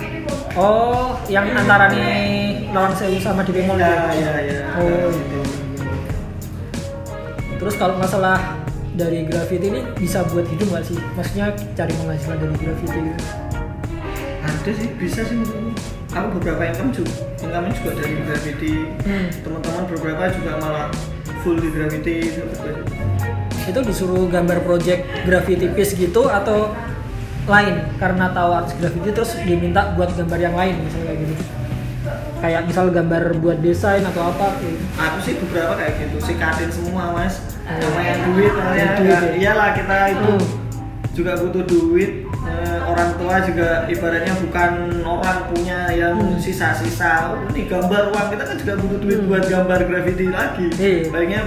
[0.53, 2.07] Oh, yang antara nih
[2.71, 4.21] lawan sewu sama di Bemol ya itu.
[4.21, 5.41] ya ya Oh, gitu
[7.57, 8.39] Terus kalau masalah
[8.93, 10.99] dari graffiti ini bisa buat hidup nggak sih?
[11.13, 13.25] Maksudnya cari penghasilan dari graffiti gitu.
[14.43, 15.71] ada sih bisa sih menurutku
[16.09, 19.27] aku beberapa income juga income juga dari graffiti Hmm.
[19.41, 20.87] teman-teman beberapa juga malah
[21.43, 22.43] full di graffiti itu
[23.63, 26.75] Itu disuruh gambar project graffiti piece gitu atau
[27.45, 31.35] lain karena tahu artis graffiti terus diminta buat gambar yang lain misalnya kayak gitu.
[32.39, 34.83] Kayak misal gambar buat desain atau apa gitu.
[34.97, 39.23] aku sih beberapa kayak gitu sikatin semua mas sama yang duit namanya Yang duit, Nggak-
[39.25, 39.39] ya.
[39.39, 40.47] iyalah kita itu Hmm.
[41.13, 44.71] juga butuh duit Eh, orang tua juga ibaratnya bukan
[45.03, 46.37] orang punya yang Hmm.
[46.37, 49.29] sisa-sisa oh, ini gambar uang kita kan juga butuh duit Hmm.
[49.29, 51.09] buat gambar graffiti lagi Iya.
[51.09, 51.41] baiknya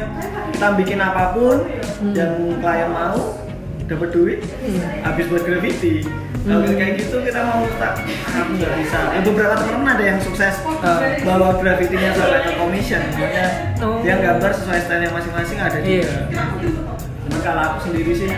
[0.52, 1.58] kita bikin apa pun
[2.02, 2.14] Hmm.
[2.14, 3.38] yang klien mau
[3.86, 4.82] dapat duit Hmm.
[5.02, 6.02] habis buat graffiti
[6.42, 6.74] kalau Hmm.
[6.74, 7.94] kayak gitu kita mau tak
[8.32, 11.02] aku nggak bisa ya, beberapa teman-teman ada yang sukses Ah.
[11.22, 13.46] bawa graffitinya sampai ke commission makanya
[13.80, 14.02] Oh.
[14.02, 16.10] dia gambar sesuai style masing-masing ada Iya.
[16.58, 16.82] juga
[17.26, 18.30] cuman kalau aku sendiri sih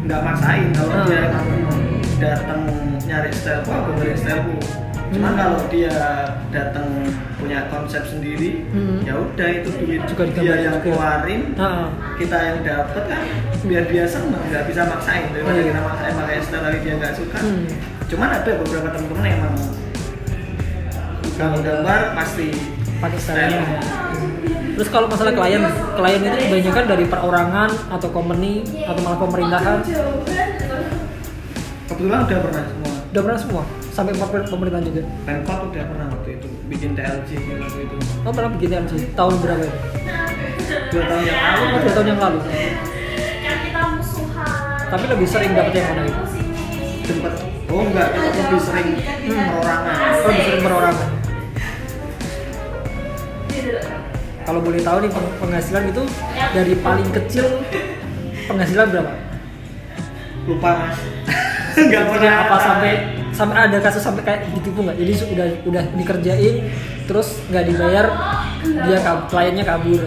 [0.00, 1.06] nggak maksain kalau Ah.
[1.06, 1.46] dia emang
[2.20, 2.60] datang
[3.00, 4.44] nyari style aku gambarin style
[5.10, 5.34] cuman Hmm.
[5.34, 5.90] kalau dia
[6.50, 6.86] datang
[7.34, 9.02] punya konsep sendiri Hmm.
[9.02, 10.86] ya udah itu duit Juga dia yang juga.
[10.86, 11.86] keluarin Heeh.
[12.14, 13.22] kita yang dapat kan
[13.60, 15.66] biar dia seneng nggak bisa maksain daripada Iya.
[15.66, 17.66] kita maksain pakai style tapi dia nggak suka Hmm.
[18.06, 19.54] cuman ada beberapa teman-teman yang emang
[21.34, 22.48] kalau gambar pasti
[23.00, 23.80] pakai stylenya
[24.70, 29.78] terus kalau masalah klien klien itu kebanyakan dari perorangan atau company atau malah pemerintahan
[32.00, 32.92] kebetulan udah pernah semua?
[33.10, 35.02] Udah pernah semua sampai pemer- pemerintahan juga.
[35.28, 37.96] Pemkot udah pernah waktu itu bikin TLC waktu itu.
[38.24, 39.74] Oh pernah bikin TMC tahun berapa ya?
[40.90, 41.60] dua tahun yang lalu.
[41.60, 42.38] Oh, dua tahun yang lalu.
[42.40, 44.80] Kita musuhan.
[44.88, 46.22] Tapi lebih sering dapet yang mana itu
[47.04, 47.32] sempet.
[47.68, 48.08] Oh enggak.
[48.16, 48.88] Lebih sering
[49.28, 49.94] perorangan.
[50.00, 51.08] oh lebih sering perorangan.
[54.40, 56.02] Kalau boleh tahu nih peng- penghasilan itu
[56.50, 57.46] dari paling kecil
[58.48, 59.12] penghasilan berapa?
[60.40, 60.98] lupa mas
[61.72, 62.92] nggak pernah apa sampai
[63.30, 64.96] sampai ada kasus sampai kayak ditipu nggak?
[64.96, 66.54] Jadi su- udah udah dikerjain
[67.04, 68.06] terus nggak dibayar
[68.60, 69.98] dia kab- kliennya kabur.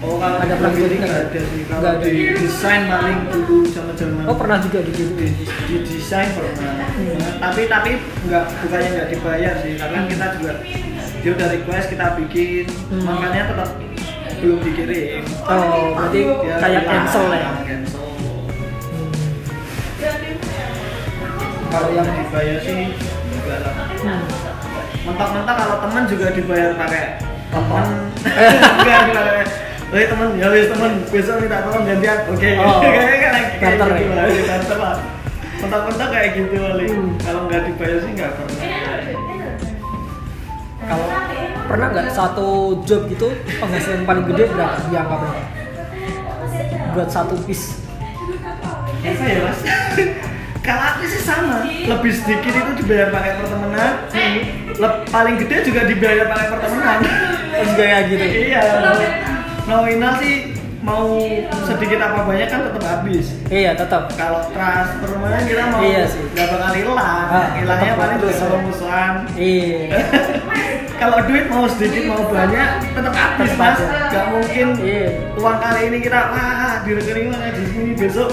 [0.00, 2.04] oh kalau ada pernah gitu nggak ada sih Nggak kalau ada.
[2.04, 5.04] di desain paling dulu zaman zaman Oh pernah juga di di,
[5.68, 7.18] di desain pernah Hmm.
[7.40, 7.90] tapi tapi
[8.22, 10.52] nggak bukannya nggak dibayar sih karena kita juga
[11.18, 13.02] dia udah request kita bikin Hmm.
[13.02, 13.68] makanya tetap
[14.38, 16.20] belum dikirim Oh berarti
[16.58, 17.48] kayak cancel ya?
[17.58, 18.02] cancel
[21.72, 22.92] kalau yang dibayar sih
[23.32, 24.22] enggak lah Hmm.
[25.02, 27.04] mentok-mentok kalau teman juga dibayar pakai
[27.48, 27.86] teman
[28.76, 29.46] enggak enggak
[29.92, 32.24] Woi teman, ya wis teman, besok minta tolong gantian.
[32.24, 32.80] Oke, Oh.
[32.80, 33.20] kayak kayak
[33.60, 34.96] kayak Barter gitu lah, ya, barter lah.
[35.60, 36.86] Mentok-mentok kayak gitu kali.
[36.88, 37.10] Hmm.
[37.20, 38.56] Kalau nggak dibayar sih nggak pernah.
[40.80, 41.06] Kalau
[41.68, 42.48] pernah nggak satu
[42.88, 43.28] job gitu
[43.60, 44.76] penghasilan paling gede berapa?
[44.88, 45.40] Dianggap berapa?
[46.96, 47.84] Buat satu piece.
[49.04, 49.60] Apa ya mas?
[50.62, 53.92] Kalau aku sih sama, lebih sedikit itu dibayar pakai pertemanan,
[54.72, 56.98] Leb- paling gede juga dibayar pakai pertemanan.
[57.52, 58.24] Oh, juga kayak gitu.
[58.46, 58.60] iya,
[59.64, 61.18] nominal sih mau
[61.62, 63.26] sedikit apa banyak kan tetap habis.
[63.46, 64.10] Iya tetap.
[64.12, 66.22] Kalau transfer mana kita mau Iya sih.
[66.28, 68.36] nggak bakal hilang, Ah, hilangnya paling terus.
[68.36, 69.14] sama musuhan.
[69.34, 69.98] Iya.
[71.02, 75.06] Kalau duit mau sedikit mau banyak tetap habis mas, nggak mungkin Iya.
[75.34, 78.30] uang kali ini kita wah di rekening mana di sini besok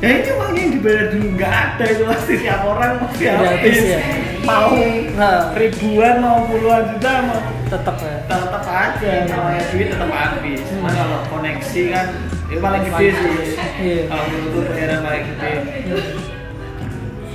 [0.00, 4.00] ya ini uangnya yang dibayar dulu nggak ada itu pasti tiap orang pasti habis ya.
[4.42, 4.72] mau
[5.12, 5.52] Nah.
[5.52, 8.16] ribuan mau puluhan juta mau Tetap ya.
[8.24, 12.06] tetap aja namanya duit tetap habis cuma kalau koneksi kan
[12.46, 13.34] itu paling gede sih
[13.78, 14.02] Iya.
[14.08, 15.52] kalau menurut bayaran paling gede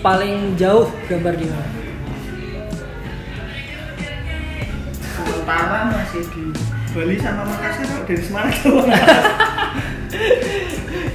[0.02, 1.70] Paling jauh gambar di mana?
[5.08, 6.44] sementara masih di
[6.92, 8.54] Bali sama Makassar dari Semarang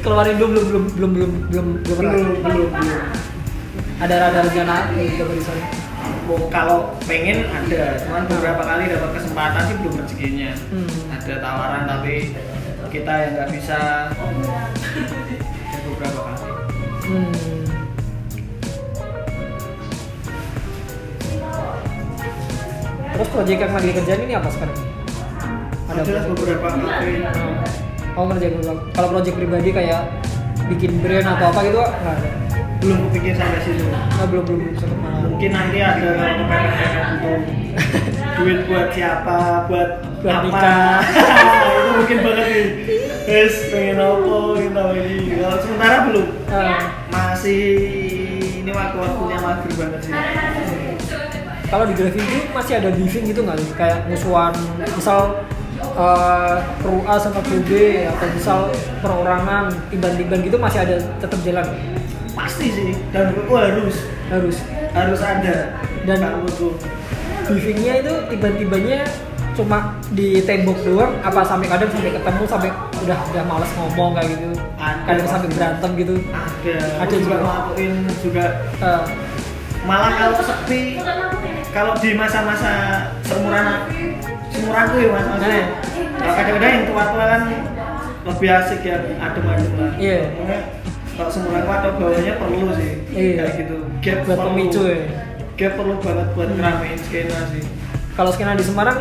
[0.01, 3.03] Keluarin dulu belum belum belum belum belum belum belum belum belum
[4.01, 5.65] Ada ada rencana gambar di sana.
[6.25, 10.51] Oh, kalau pengen ada, cuman beberapa kali dapat kesempatan sih belum rezekinya.
[10.73, 10.89] Hmm.
[11.13, 12.33] Ada tawaran tapi
[12.89, 14.09] kita yang nggak bisa.
[15.85, 16.49] Beberapa kali.
[17.05, 17.35] Hmm.
[23.13, 24.79] Terus proyek yang lagi kerjain ini apa sekarang?
[25.93, 27.15] Ada beberapa kali.
[28.21, 28.85] Oh ngerjain beberapa.
[28.93, 30.01] Kalau proyek pribadi kayak
[30.69, 32.31] bikin brand atau apa gitu nggak ada.
[32.85, 33.85] Belum kepikir sampai situ.
[33.89, 35.25] Oh, belum belum belum sempet mana.
[35.25, 37.41] Mungkin nanti ada kalau kepepet-pepet untuk
[38.41, 39.41] duit buat siapa,
[39.73, 40.45] buat, Buat apa.
[40.45, 40.97] nikah.
[41.81, 42.69] itu mungkin banget nih.
[43.25, 45.17] Guys, pengen apa kita lagi.
[45.41, 46.27] Kalau sementara belum.
[46.53, 46.81] Ah.
[47.09, 47.65] Masih
[48.61, 50.13] ini waktu-waktunya mager banget sih.
[51.71, 53.71] kalau di grafik itu masih ada beefing gitu nggak sih?
[53.79, 54.51] kayak musuhan
[54.91, 55.39] misal
[56.81, 58.61] kru A sama kru B atau misal
[59.01, 61.67] perorangan tiban-tiban gitu masih ada tetap jalan?
[62.33, 62.91] Pasti sih.
[63.13, 63.97] Dan menurutku harus.
[64.31, 64.57] Harus.
[64.95, 65.57] Harus ada.
[66.09, 66.79] Dan- menurutku
[67.51, 69.03] beefingnya itu tiba-tibanya
[69.59, 72.71] cuma di tembok doang apa sampai kadang sampai ketemu sampai
[73.03, 74.49] udah udah males ngomong kayak gitu.
[74.79, 75.03] Ada.
[75.05, 76.15] kadang sampai berantem gitu.
[76.31, 76.77] Ada.
[77.03, 77.37] Ada juga.
[77.43, 78.45] ngelakuin juga.
[78.79, 79.03] Eh,
[79.85, 81.01] malah kalau sepi
[81.75, 82.73] kalau di masa-masa
[83.27, 83.67] seumuran
[84.51, 85.27] seumuranku ya mas
[86.21, 87.43] kalau kadang-kadang yang tua-tua kan
[88.23, 90.21] lebih asik ya adem-adem lah Iya.
[91.11, 93.33] Kalau seumuranku atau bawahnya perlu sih Iya.
[93.39, 94.49] kayak gitu gap buat perlu.
[94.51, 94.99] pemicu ya
[95.55, 97.65] gap perlu banget buat ngeramein skena sih
[98.15, 98.99] kalau skena di Semarang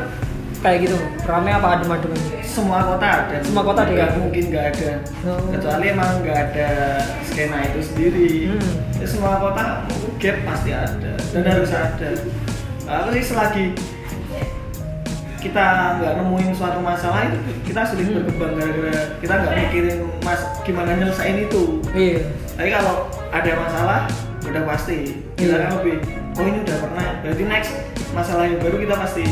[0.60, 2.36] kayak gitu rame apa adem-adem aja?
[2.42, 4.18] semua kota ada Semua kota ada Nggak ya?
[4.18, 4.92] mungkin nggak ada
[5.24, 5.40] Oh.
[5.50, 6.70] kecuali emang nggak ada
[7.24, 8.72] skena itu sendiri Hmm.
[8.94, 9.64] Ya, semua kota
[10.18, 12.10] gap pasti ada dan harus ada
[12.86, 13.66] aku sih selagi
[15.40, 15.66] kita
[15.98, 18.16] nggak nemuin suatu masalah itu kita sulit Hmm.
[18.22, 22.20] berkembang gara-gara kita nggak mikirin mas gimana nyelesain itu iya
[22.54, 22.96] tapi kalau
[23.32, 24.00] ada masalah
[24.44, 25.64] udah pasti kita Iya.
[25.64, 25.96] kan lebih
[26.36, 27.72] oh ini udah pernah berarti next
[28.12, 29.24] masalah yang baru kita pasti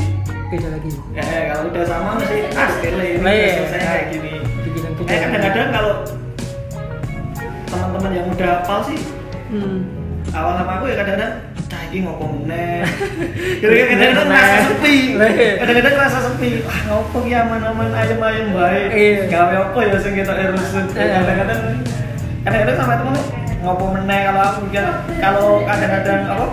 [0.47, 3.51] beda lagi eh kalau udah sama masih ah sepele ini udah iya.
[3.59, 5.93] selesai kayak gini yang eh kadang-kadang kalau
[7.67, 8.99] teman-teman yang udah hafal sih
[9.51, 9.79] hmm.
[10.37, 11.33] Awal sama aku ya kadang-kadang
[11.67, 12.85] cah ini ngopo meneh
[13.61, 14.95] kadang-kadang ngerasa sepi.
[15.59, 16.49] Kadang-kadang ngerasa sepi.
[16.63, 19.21] Wah ngopo ki aman-aman ayam-ayam baik Iya.
[19.27, 21.25] gawe apa ya sing kita rusuh Iya.
[21.25, 21.59] kadang-kadang
[22.45, 23.15] kadang-kadang sama temen
[23.65, 24.61] ngopo meneh kalau aku
[25.19, 26.45] kalau kadang-kadang apa?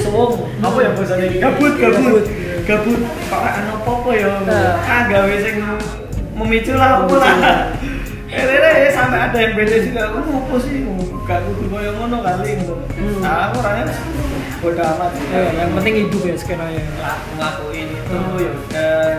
[0.00, 0.32] Suwung.
[0.58, 2.24] Apa ya bahasanya gabut gabut.
[2.66, 3.00] Gabut.
[3.30, 4.30] Kok ana apa-apa ya?
[4.46, 4.74] Nah.
[4.82, 5.56] ah gawe sing
[6.34, 7.36] memicu lah apa lah.
[8.30, 10.86] Eh, sampai ada yang beda juga, aku ngopo sih,
[11.30, 12.58] gak kudu koyo ngono kali.
[12.58, 13.22] Hmm.
[13.22, 13.94] Nah, aku orangnya
[14.58, 15.24] bodo amat sih.
[15.30, 18.34] Eh, yang penting hidup ya skenanya Lah, ngelakuin itu Hmm.
[18.36, 19.12] ya udah.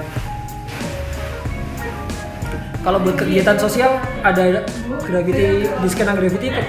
[2.81, 4.65] kalau buat kegiatan sosial ada
[4.99, 6.61] graffiti di skena graffiti itu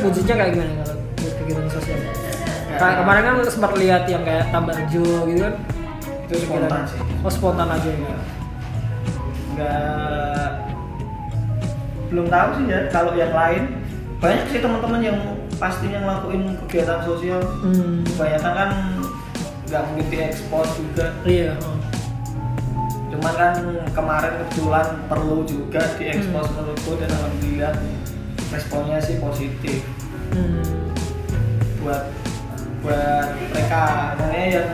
[0.00, 1.98] wujudnya kayak gimana kalau buat kegiatan sosial
[2.74, 5.54] kayak kemarin kan sempat lihat yang kayak Tambarjo gitu kan
[6.24, 7.00] Itu spontan sih.
[7.20, 8.16] oh spontan aja ya
[9.52, 10.48] Nggak
[12.08, 13.62] belum tahu sih ya kalau yang lain
[14.24, 15.18] banyak sih teman-teman yang
[15.60, 18.08] pastinya ngelakuin kegiatan sosial hmm.
[18.08, 18.70] kebanyakan kan
[19.68, 21.52] nggak mungkin diekspos juga iya
[23.12, 23.54] cuman kan
[23.92, 26.56] kemarin kebetulan perlu juga diekspos Hmm.
[26.56, 27.72] menurutku dan alhamdulillah
[28.48, 29.84] responnya sih positif
[30.32, 30.88] hmm.
[31.84, 32.08] buat
[32.80, 34.68] buat mereka makanya yang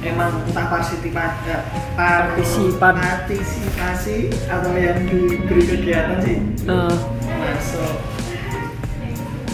[0.00, 1.60] emang entah partisipan ya,
[1.92, 2.94] Partisipan.
[3.04, 6.88] partisipasi atau yang diberi kegiatan sih Nah,
[7.36, 8.15] masuk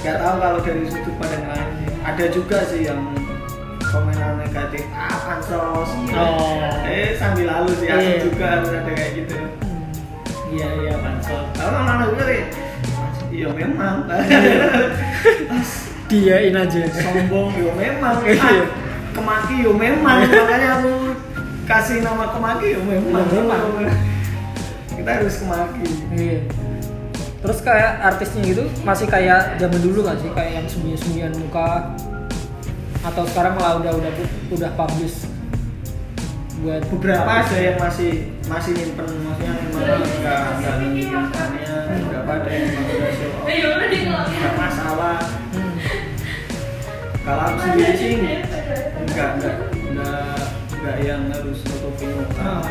[0.02, 1.90] nggak tahu kalau dari sudut pandang lain sih.
[2.02, 3.00] ada juga sih yang
[3.82, 6.58] komentar negatif ah pansos Oh.
[6.82, 7.94] eh sambil lalu sih Iya.
[7.94, 9.36] aku juga harus ada kayak gitu
[10.50, 12.42] iya iya pansos kalau mana juga sih
[13.30, 13.96] iya memang
[16.10, 18.36] diain aja sombong yo memang Iya.
[18.42, 18.62] ah,
[19.12, 20.92] kemaki yo memang makanya aku
[21.62, 23.62] kasih nama kemaki yo memang memang.
[24.92, 26.38] kita harus kemaki iya
[27.42, 30.30] terus kayak artisnya gitu masih kayak zaman dulu gak sih?
[30.30, 31.90] Kayak yang sembunyi-sembunyian muka?
[33.02, 34.12] Atau sekarang malah udah udah
[34.54, 35.26] udah publish
[36.62, 39.82] buat beberapa ada yang masih masih nyimpen maksudnya memang
[40.22, 40.74] nggak nggak
[41.90, 43.30] beberapa ada yang memang udah show
[44.30, 45.18] nggak masalah.
[47.26, 48.12] Kalau aku sendiri sih
[49.10, 49.56] nggak nggak
[49.90, 50.38] nggak
[50.78, 52.42] nggak yang harus nutupin muka.
[52.46, 52.62] Ah.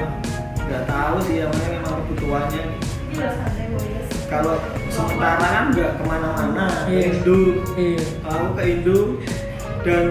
[0.63, 2.63] nggak tahu sih yang mana memang kebutuhannya
[4.31, 4.55] Kalau
[4.87, 7.11] sementara kan nggak ke mana-mana ke Iya.
[7.11, 7.39] Indo
[7.75, 8.99] iya aku ke Indo
[9.81, 10.05] dan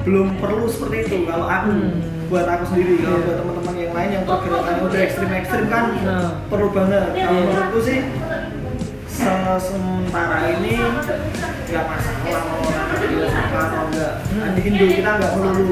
[0.00, 2.00] belum perlu seperti itu kalau aku Hmm.
[2.26, 3.26] buat aku sendiri kalau Iya.
[3.26, 6.30] buat teman-teman yang lain yang pergerakannya udah ekstrim-ekstrim kan Nah.
[6.48, 7.44] perlu banget kalau Iya.
[7.44, 7.98] menurutku sih
[9.06, 10.72] se- sementara ini
[11.68, 14.48] nggak masalah mau orang dia suka atau enggak Hmm.
[14.56, 15.66] di Indo kita nggak perlu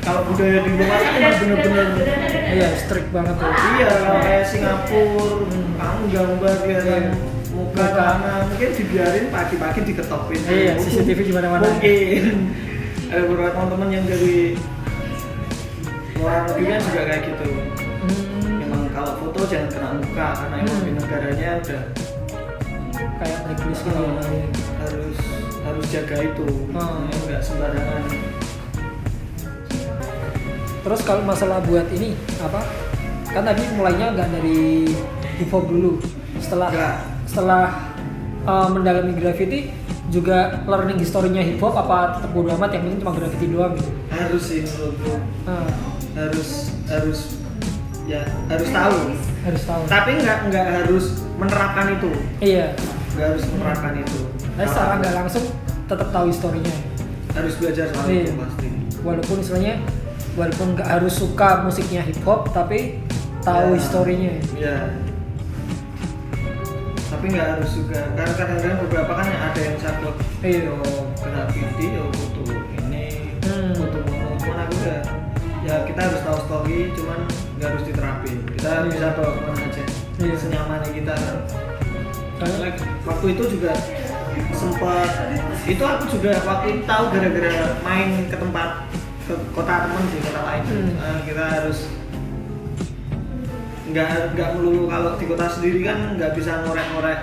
[0.00, 1.88] kalau budaya di luar kan bener-bener
[2.50, 5.70] iya strict banget tuh Iya, kayak Singapura, Hmm.
[5.76, 7.06] kamu gambar ya yang
[7.50, 8.06] muka Muka.
[8.16, 10.40] mana, mungkin dibiarin pagi-pagi diketopin.
[10.44, 11.62] Iya, CCTV di mana-mana.
[11.62, 12.24] Mungkin
[13.06, 14.54] ada beberapa teman-teman yang dari
[16.14, 17.48] luar negeri kan juga kayak gitu.
[17.50, 20.86] Hmm, Memang kalau foto jangan kena muka karena emang Hmm.
[20.86, 21.82] di negaranya udah
[23.18, 24.02] kayak blacklist gitu
[24.78, 25.16] harus
[25.60, 27.08] harus jaga itu, Hmm.
[27.08, 28.02] Ya, nggak sembarangan.
[30.80, 32.60] Terus kalau masalah buat ini apa?
[33.26, 34.90] Kan tadi mulainya nggak dari
[35.36, 36.00] hip hop dulu.
[36.36, 36.94] Setelah Nggak.
[37.24, 37.64] setelah
[38.42, 39.70] uh, mendalami graffiti
[40.08, 43.90] juga learning historinya hip hop apa tetap bodo amat yang penting cuma graffiti doang gitu.
[44.08, 45.12] Harus sih menurutku,
[45.44, 45.70] Nah,
[46.16, 46.50] harus
[46.84, 47.18] harus
[48.04, 48.96] ya harus tahu.
[49.40, 49.82] harus tahu.
[49.86, 51.04] Tapi nggak nggak harus
[51.36, 52.10] menerapkan itu.
[52.40, 52.74] Iya.
[53.10, 54.18] nggak harus menerapkan itu
[54.50, 55.44] Tapi secara nggak langsung
[55.84, 56.74] tetap tahu historinya.
[57.30, 58.22] harus belajar soal Iya.
[58.24, 58.66] itu pasti
[59.00, 59.74] Walaupun istilahnya
[60.32, 62.98] walaupun nggak harus suka musiknya hip hop tapi
[63.40, 63.76] tahu Ya.
[63.76, 64.32] historinya.
[64.52, 64.76] Iya.
[67.10, 70.70] tapi nggak harus juga karena kadang-kadang beberapa kan ada yang saklek Iya.
[70.70, 70.76] yo
[71.18, 72.42] kena video foto
[72.78, 73.74] ini Hmm.
[73.74, 75.00] foto mono cuman aku udah
[75.60, 77.18] ya kita harus tahu story cuman
[77.58, 78.88] nggak harus diterapin kita Iya.
[78.88, 79.82] bisa bawa ke mana aja
[80.16, 80.34] Iya.
[80.38, 81.14] senyamannya kita
[82.40, 83.72] Karena Like, waktu itu juga
[84.56, 85.08] sempat
[85.66, 87.52] itu aku juga waktu itu tahu gara-gara
[87.84, 88.70] main ke tempat
[89.30, 90.90] ke kota temen sih kota lain Hmm.
[90.98, 91.78] Eh, kita harus
[93.90, 97.20] nggak nggak melulu kalau di kota sendiri kan nggak bisa ngorek-ngorek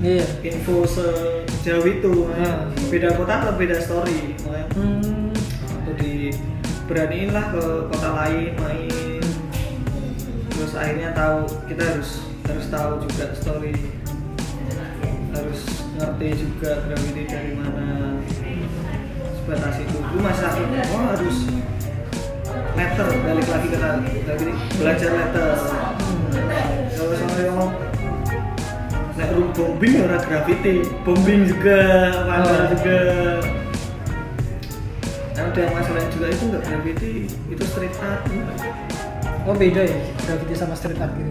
[0.00, 0.24] iya.
[0.44, 2.72] info sejauh itu Hmm.
[2.92, 5.32] beda kota atau beda story makanya Hmm.
[5.96, 6.28] di
[6.84, 9.22] beraniin lah ke kota lain main
[10.52, 13.72] terus akhirnya tahu kita harus harus tahu juga story
[15.32, 15.60] harus
[15.96, 18.16] ngerti juga gravity dari mana
[19.46, 21.36] sebatas itu aku masih aku oh harus
[22.74, 24.14] letter balik lagi ke lagi
[24.74, 25.50] belajar letter
[26.90, 27.70] kalau sama yang
[29.14, 31.78] nek room bombing ya ora graffiti bombing juga
[32.26, 32.66] mana Oh.
[32.74, 32.98] juga
[35.36, 37.12] Nah, ada yang masalahnya juga itu nggak graffiti
[37.46, 38.26] itu street art
[39.46, 41.30] Oh beda ya graffiti sama street art gitu.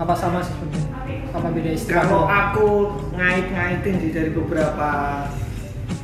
[0.00, 0.88] Apa sama sih sebenarnya?
[1.36, 2.08] Apa beda istilah?
[2.08, 2.68] kalau aku
[3.20, 4.88] ngait-ngaitin sih dari beberapa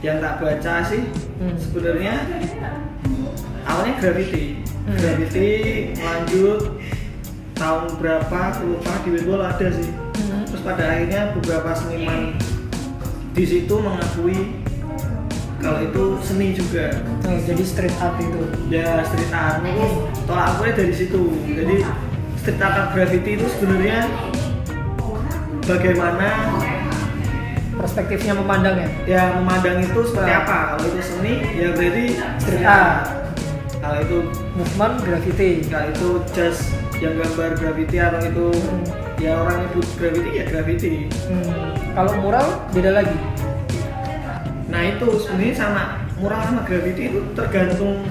[0.00, 1.02] yang tak baca sih
[1.34, 1.56] Hmm.
[1.56, 2.14] sebenarnya
[3.64, 4.96] awalnya graffiti Hmm.
[4.96, 5.48] graffiti
[5.96, 6.60] lanjut
[7.54, 10.44] tahun berapa aku lupa di Webol ada sih Hmm.
[10.44, 12.36] terus pada akhirnya beberapa seniman
[13.32, 14.62] di situ mengakui
[15.58, 16.92] kalau itu seni juga
[17.24, 18.40] Oh, jadi street art itu.
[18.68, 19.86] ya street art itu
[20.22, 21.76] tolak aku dari situ jadi
[22.36, 24.04] street art graffiti itu sebenarnya
[25.64, 26.28] bagaimana
[27.94, 28.88] Perspektifnya memandang ya.
[29.06, 32.04] ya memandang itu seperti apa kalau itu seni ya berarti
[32.42, 33.06] Street art.
[33.78, 34.18] kalau itu
[34.52, 35.50] Movement graffiti.
[35.64, 38.82] kalau itu just yang gambar graffiti atau itu Hmm.
[39.16, 41.70] ya orang nyebut graffiti ya graffiti Hmm.
[41.94, 43.14] Kalau mural beda lagi.
[44.66, 45.82] nah itu sebenarnya sama
[46.18, 48.02] mural sama graffiti itu tergantung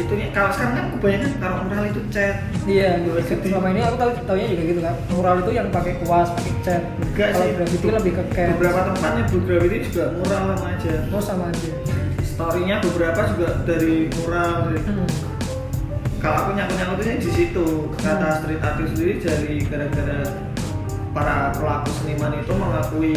[0.00, 3.10] itunya kalau sekarang kan kebanyakan kalau mural itu cat Iya, gitu.
[3.12, 3.48] Graffiti.
[3.48, 4.94] Selama ini aku tahu taunya juga gitu kan.
[5.10, 6.82] Mural itu yang pakai kuas, pakai cat.
[7.00, 7.52] Enggak Kalau sih.
[7.54, 8.48] graffiti lebih ke cat.
[8.54, 11.70] beberapa tempat nyebut graffiti juga mural sama aja Oh sama aja.
[12.22, 15.08] storynya beberapa juga dari mural Hmm.
[16.18, 18.38] kalau aku nyaku nyakutinnya di situ kata Hmm.
[18.38, 20.18] street artist sendiri dari gara-gara
[21.10, 23.12] para pelaku seniman itu mengakui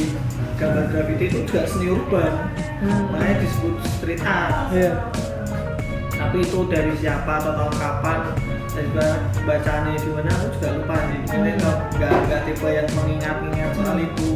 [0.56, 2.34] gambar graffiti itu juga seni urban
[2.80, 3.04] Hmm.
[3.10, 4.92] makanya disebut street art Iya.
[6.24, 8.20] Tapi itu dari siapa atau tahun kapan?
[8.74, 9.08] Dan juga
[9.44, 11.78] bacaannya di mana aku juga lupa nih ini Hmm.
[11.94, 14.30] nggak nggak tipe yang mengingat-ingat soal itu.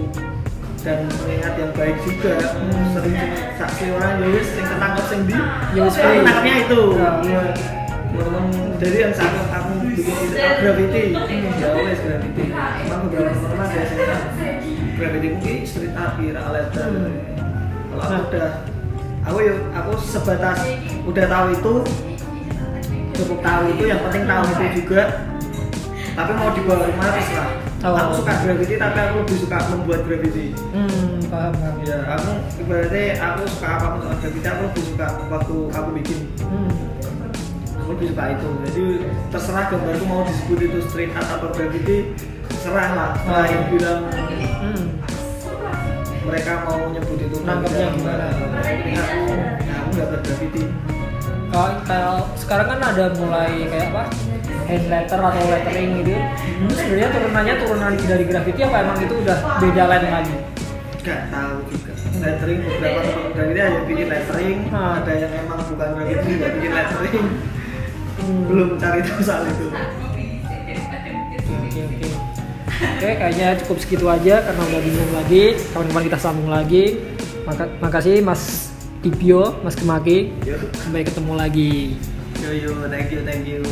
[0.84, 2.34] Dan mengingat yang baik juga.
[2.38, 2.86] Hmm.
[2.92, 3.18] sering
[3.56, 5.36] saksi orang ya wis sing ketangkep sing di
[5.74, 6.82] Ya wis ya ketangkepnya itu.
[6.94, 7.10] Ya.
[7.24, 7.44] Iya.
[8.78, 11.04] jadi yang saat aku bikin itu graffiti
[11.58, 14.22] ya wes graffiti emang beberapa teman ada yang
[14.98, 16.88] graffiti mungkin street art kira letter
[17.90, 18.50] kalau aku udah
[19.28, 20.60] aku ya aku sebatas
[21.04, 21.74] udah tahu itu
[23.14, 25.02] cukup tahu itu yang penting tahu itu juga
[26.14, 27.94] tapi mau dibawa rumah terserah Oh.
[27.94, 31.78] aku suka graffiti tapi aku lebih suka membuat graffiti Hmm, paham paham.
[31.86, 36.20] ya aku ibaratnya aku suka apa pun soal graffiti aku lebih suka waktu aku bikin
[36.42, 36.72] Hmm.
[37.78, 38.84] aku lebih suka itu jadi
[39.30, 41.98] terserah gambarku mau disebut itu street art atau graffiti
[42.58, 43.46] serah lah Oh.
[43.46, 44.00] yang bilang.
[46.28, 48.28] Mereka mau nyebut itu Nangkepnya gimana?
[48.36, 50.64] Tapi aku nah, aku nggak bergraffiti
[51.48, 54.04] Kalau kalau sekarang kan ada mulai kayak apa
[54.68, 56.12] hand letter atau lettering gitu.
[56.68, 60.36] Itu sebenarnya turunannya turunan dari graffiti apa emang itu udah beda lain lagi?
[61.08, 65.00] nggak tahu juga lettering beberapa teman graffiti ada yang bikin lettering Hmm.
[65.00, 67.26] ada yang emang bukan graffiti nggak bikin lettering
[68.18, 68.44] Hmm.
[68.50, 70.26] belum cari tahu soal itu Oke
[72.78, 72.88] oke.
[72.98, 75.44] Oke kayaknya cukup segitu aja karena udah bingung lagi.
[75.74, 76.84] Kawan-kawan kita sambung lagi.
[77.48, 80.36] Maka, makasih Mas Dibio, Mas Kemaki.
[80.78, 81.98] Sampai ketemu lagi.
[82.38, 83.66] yo yo thank you thank you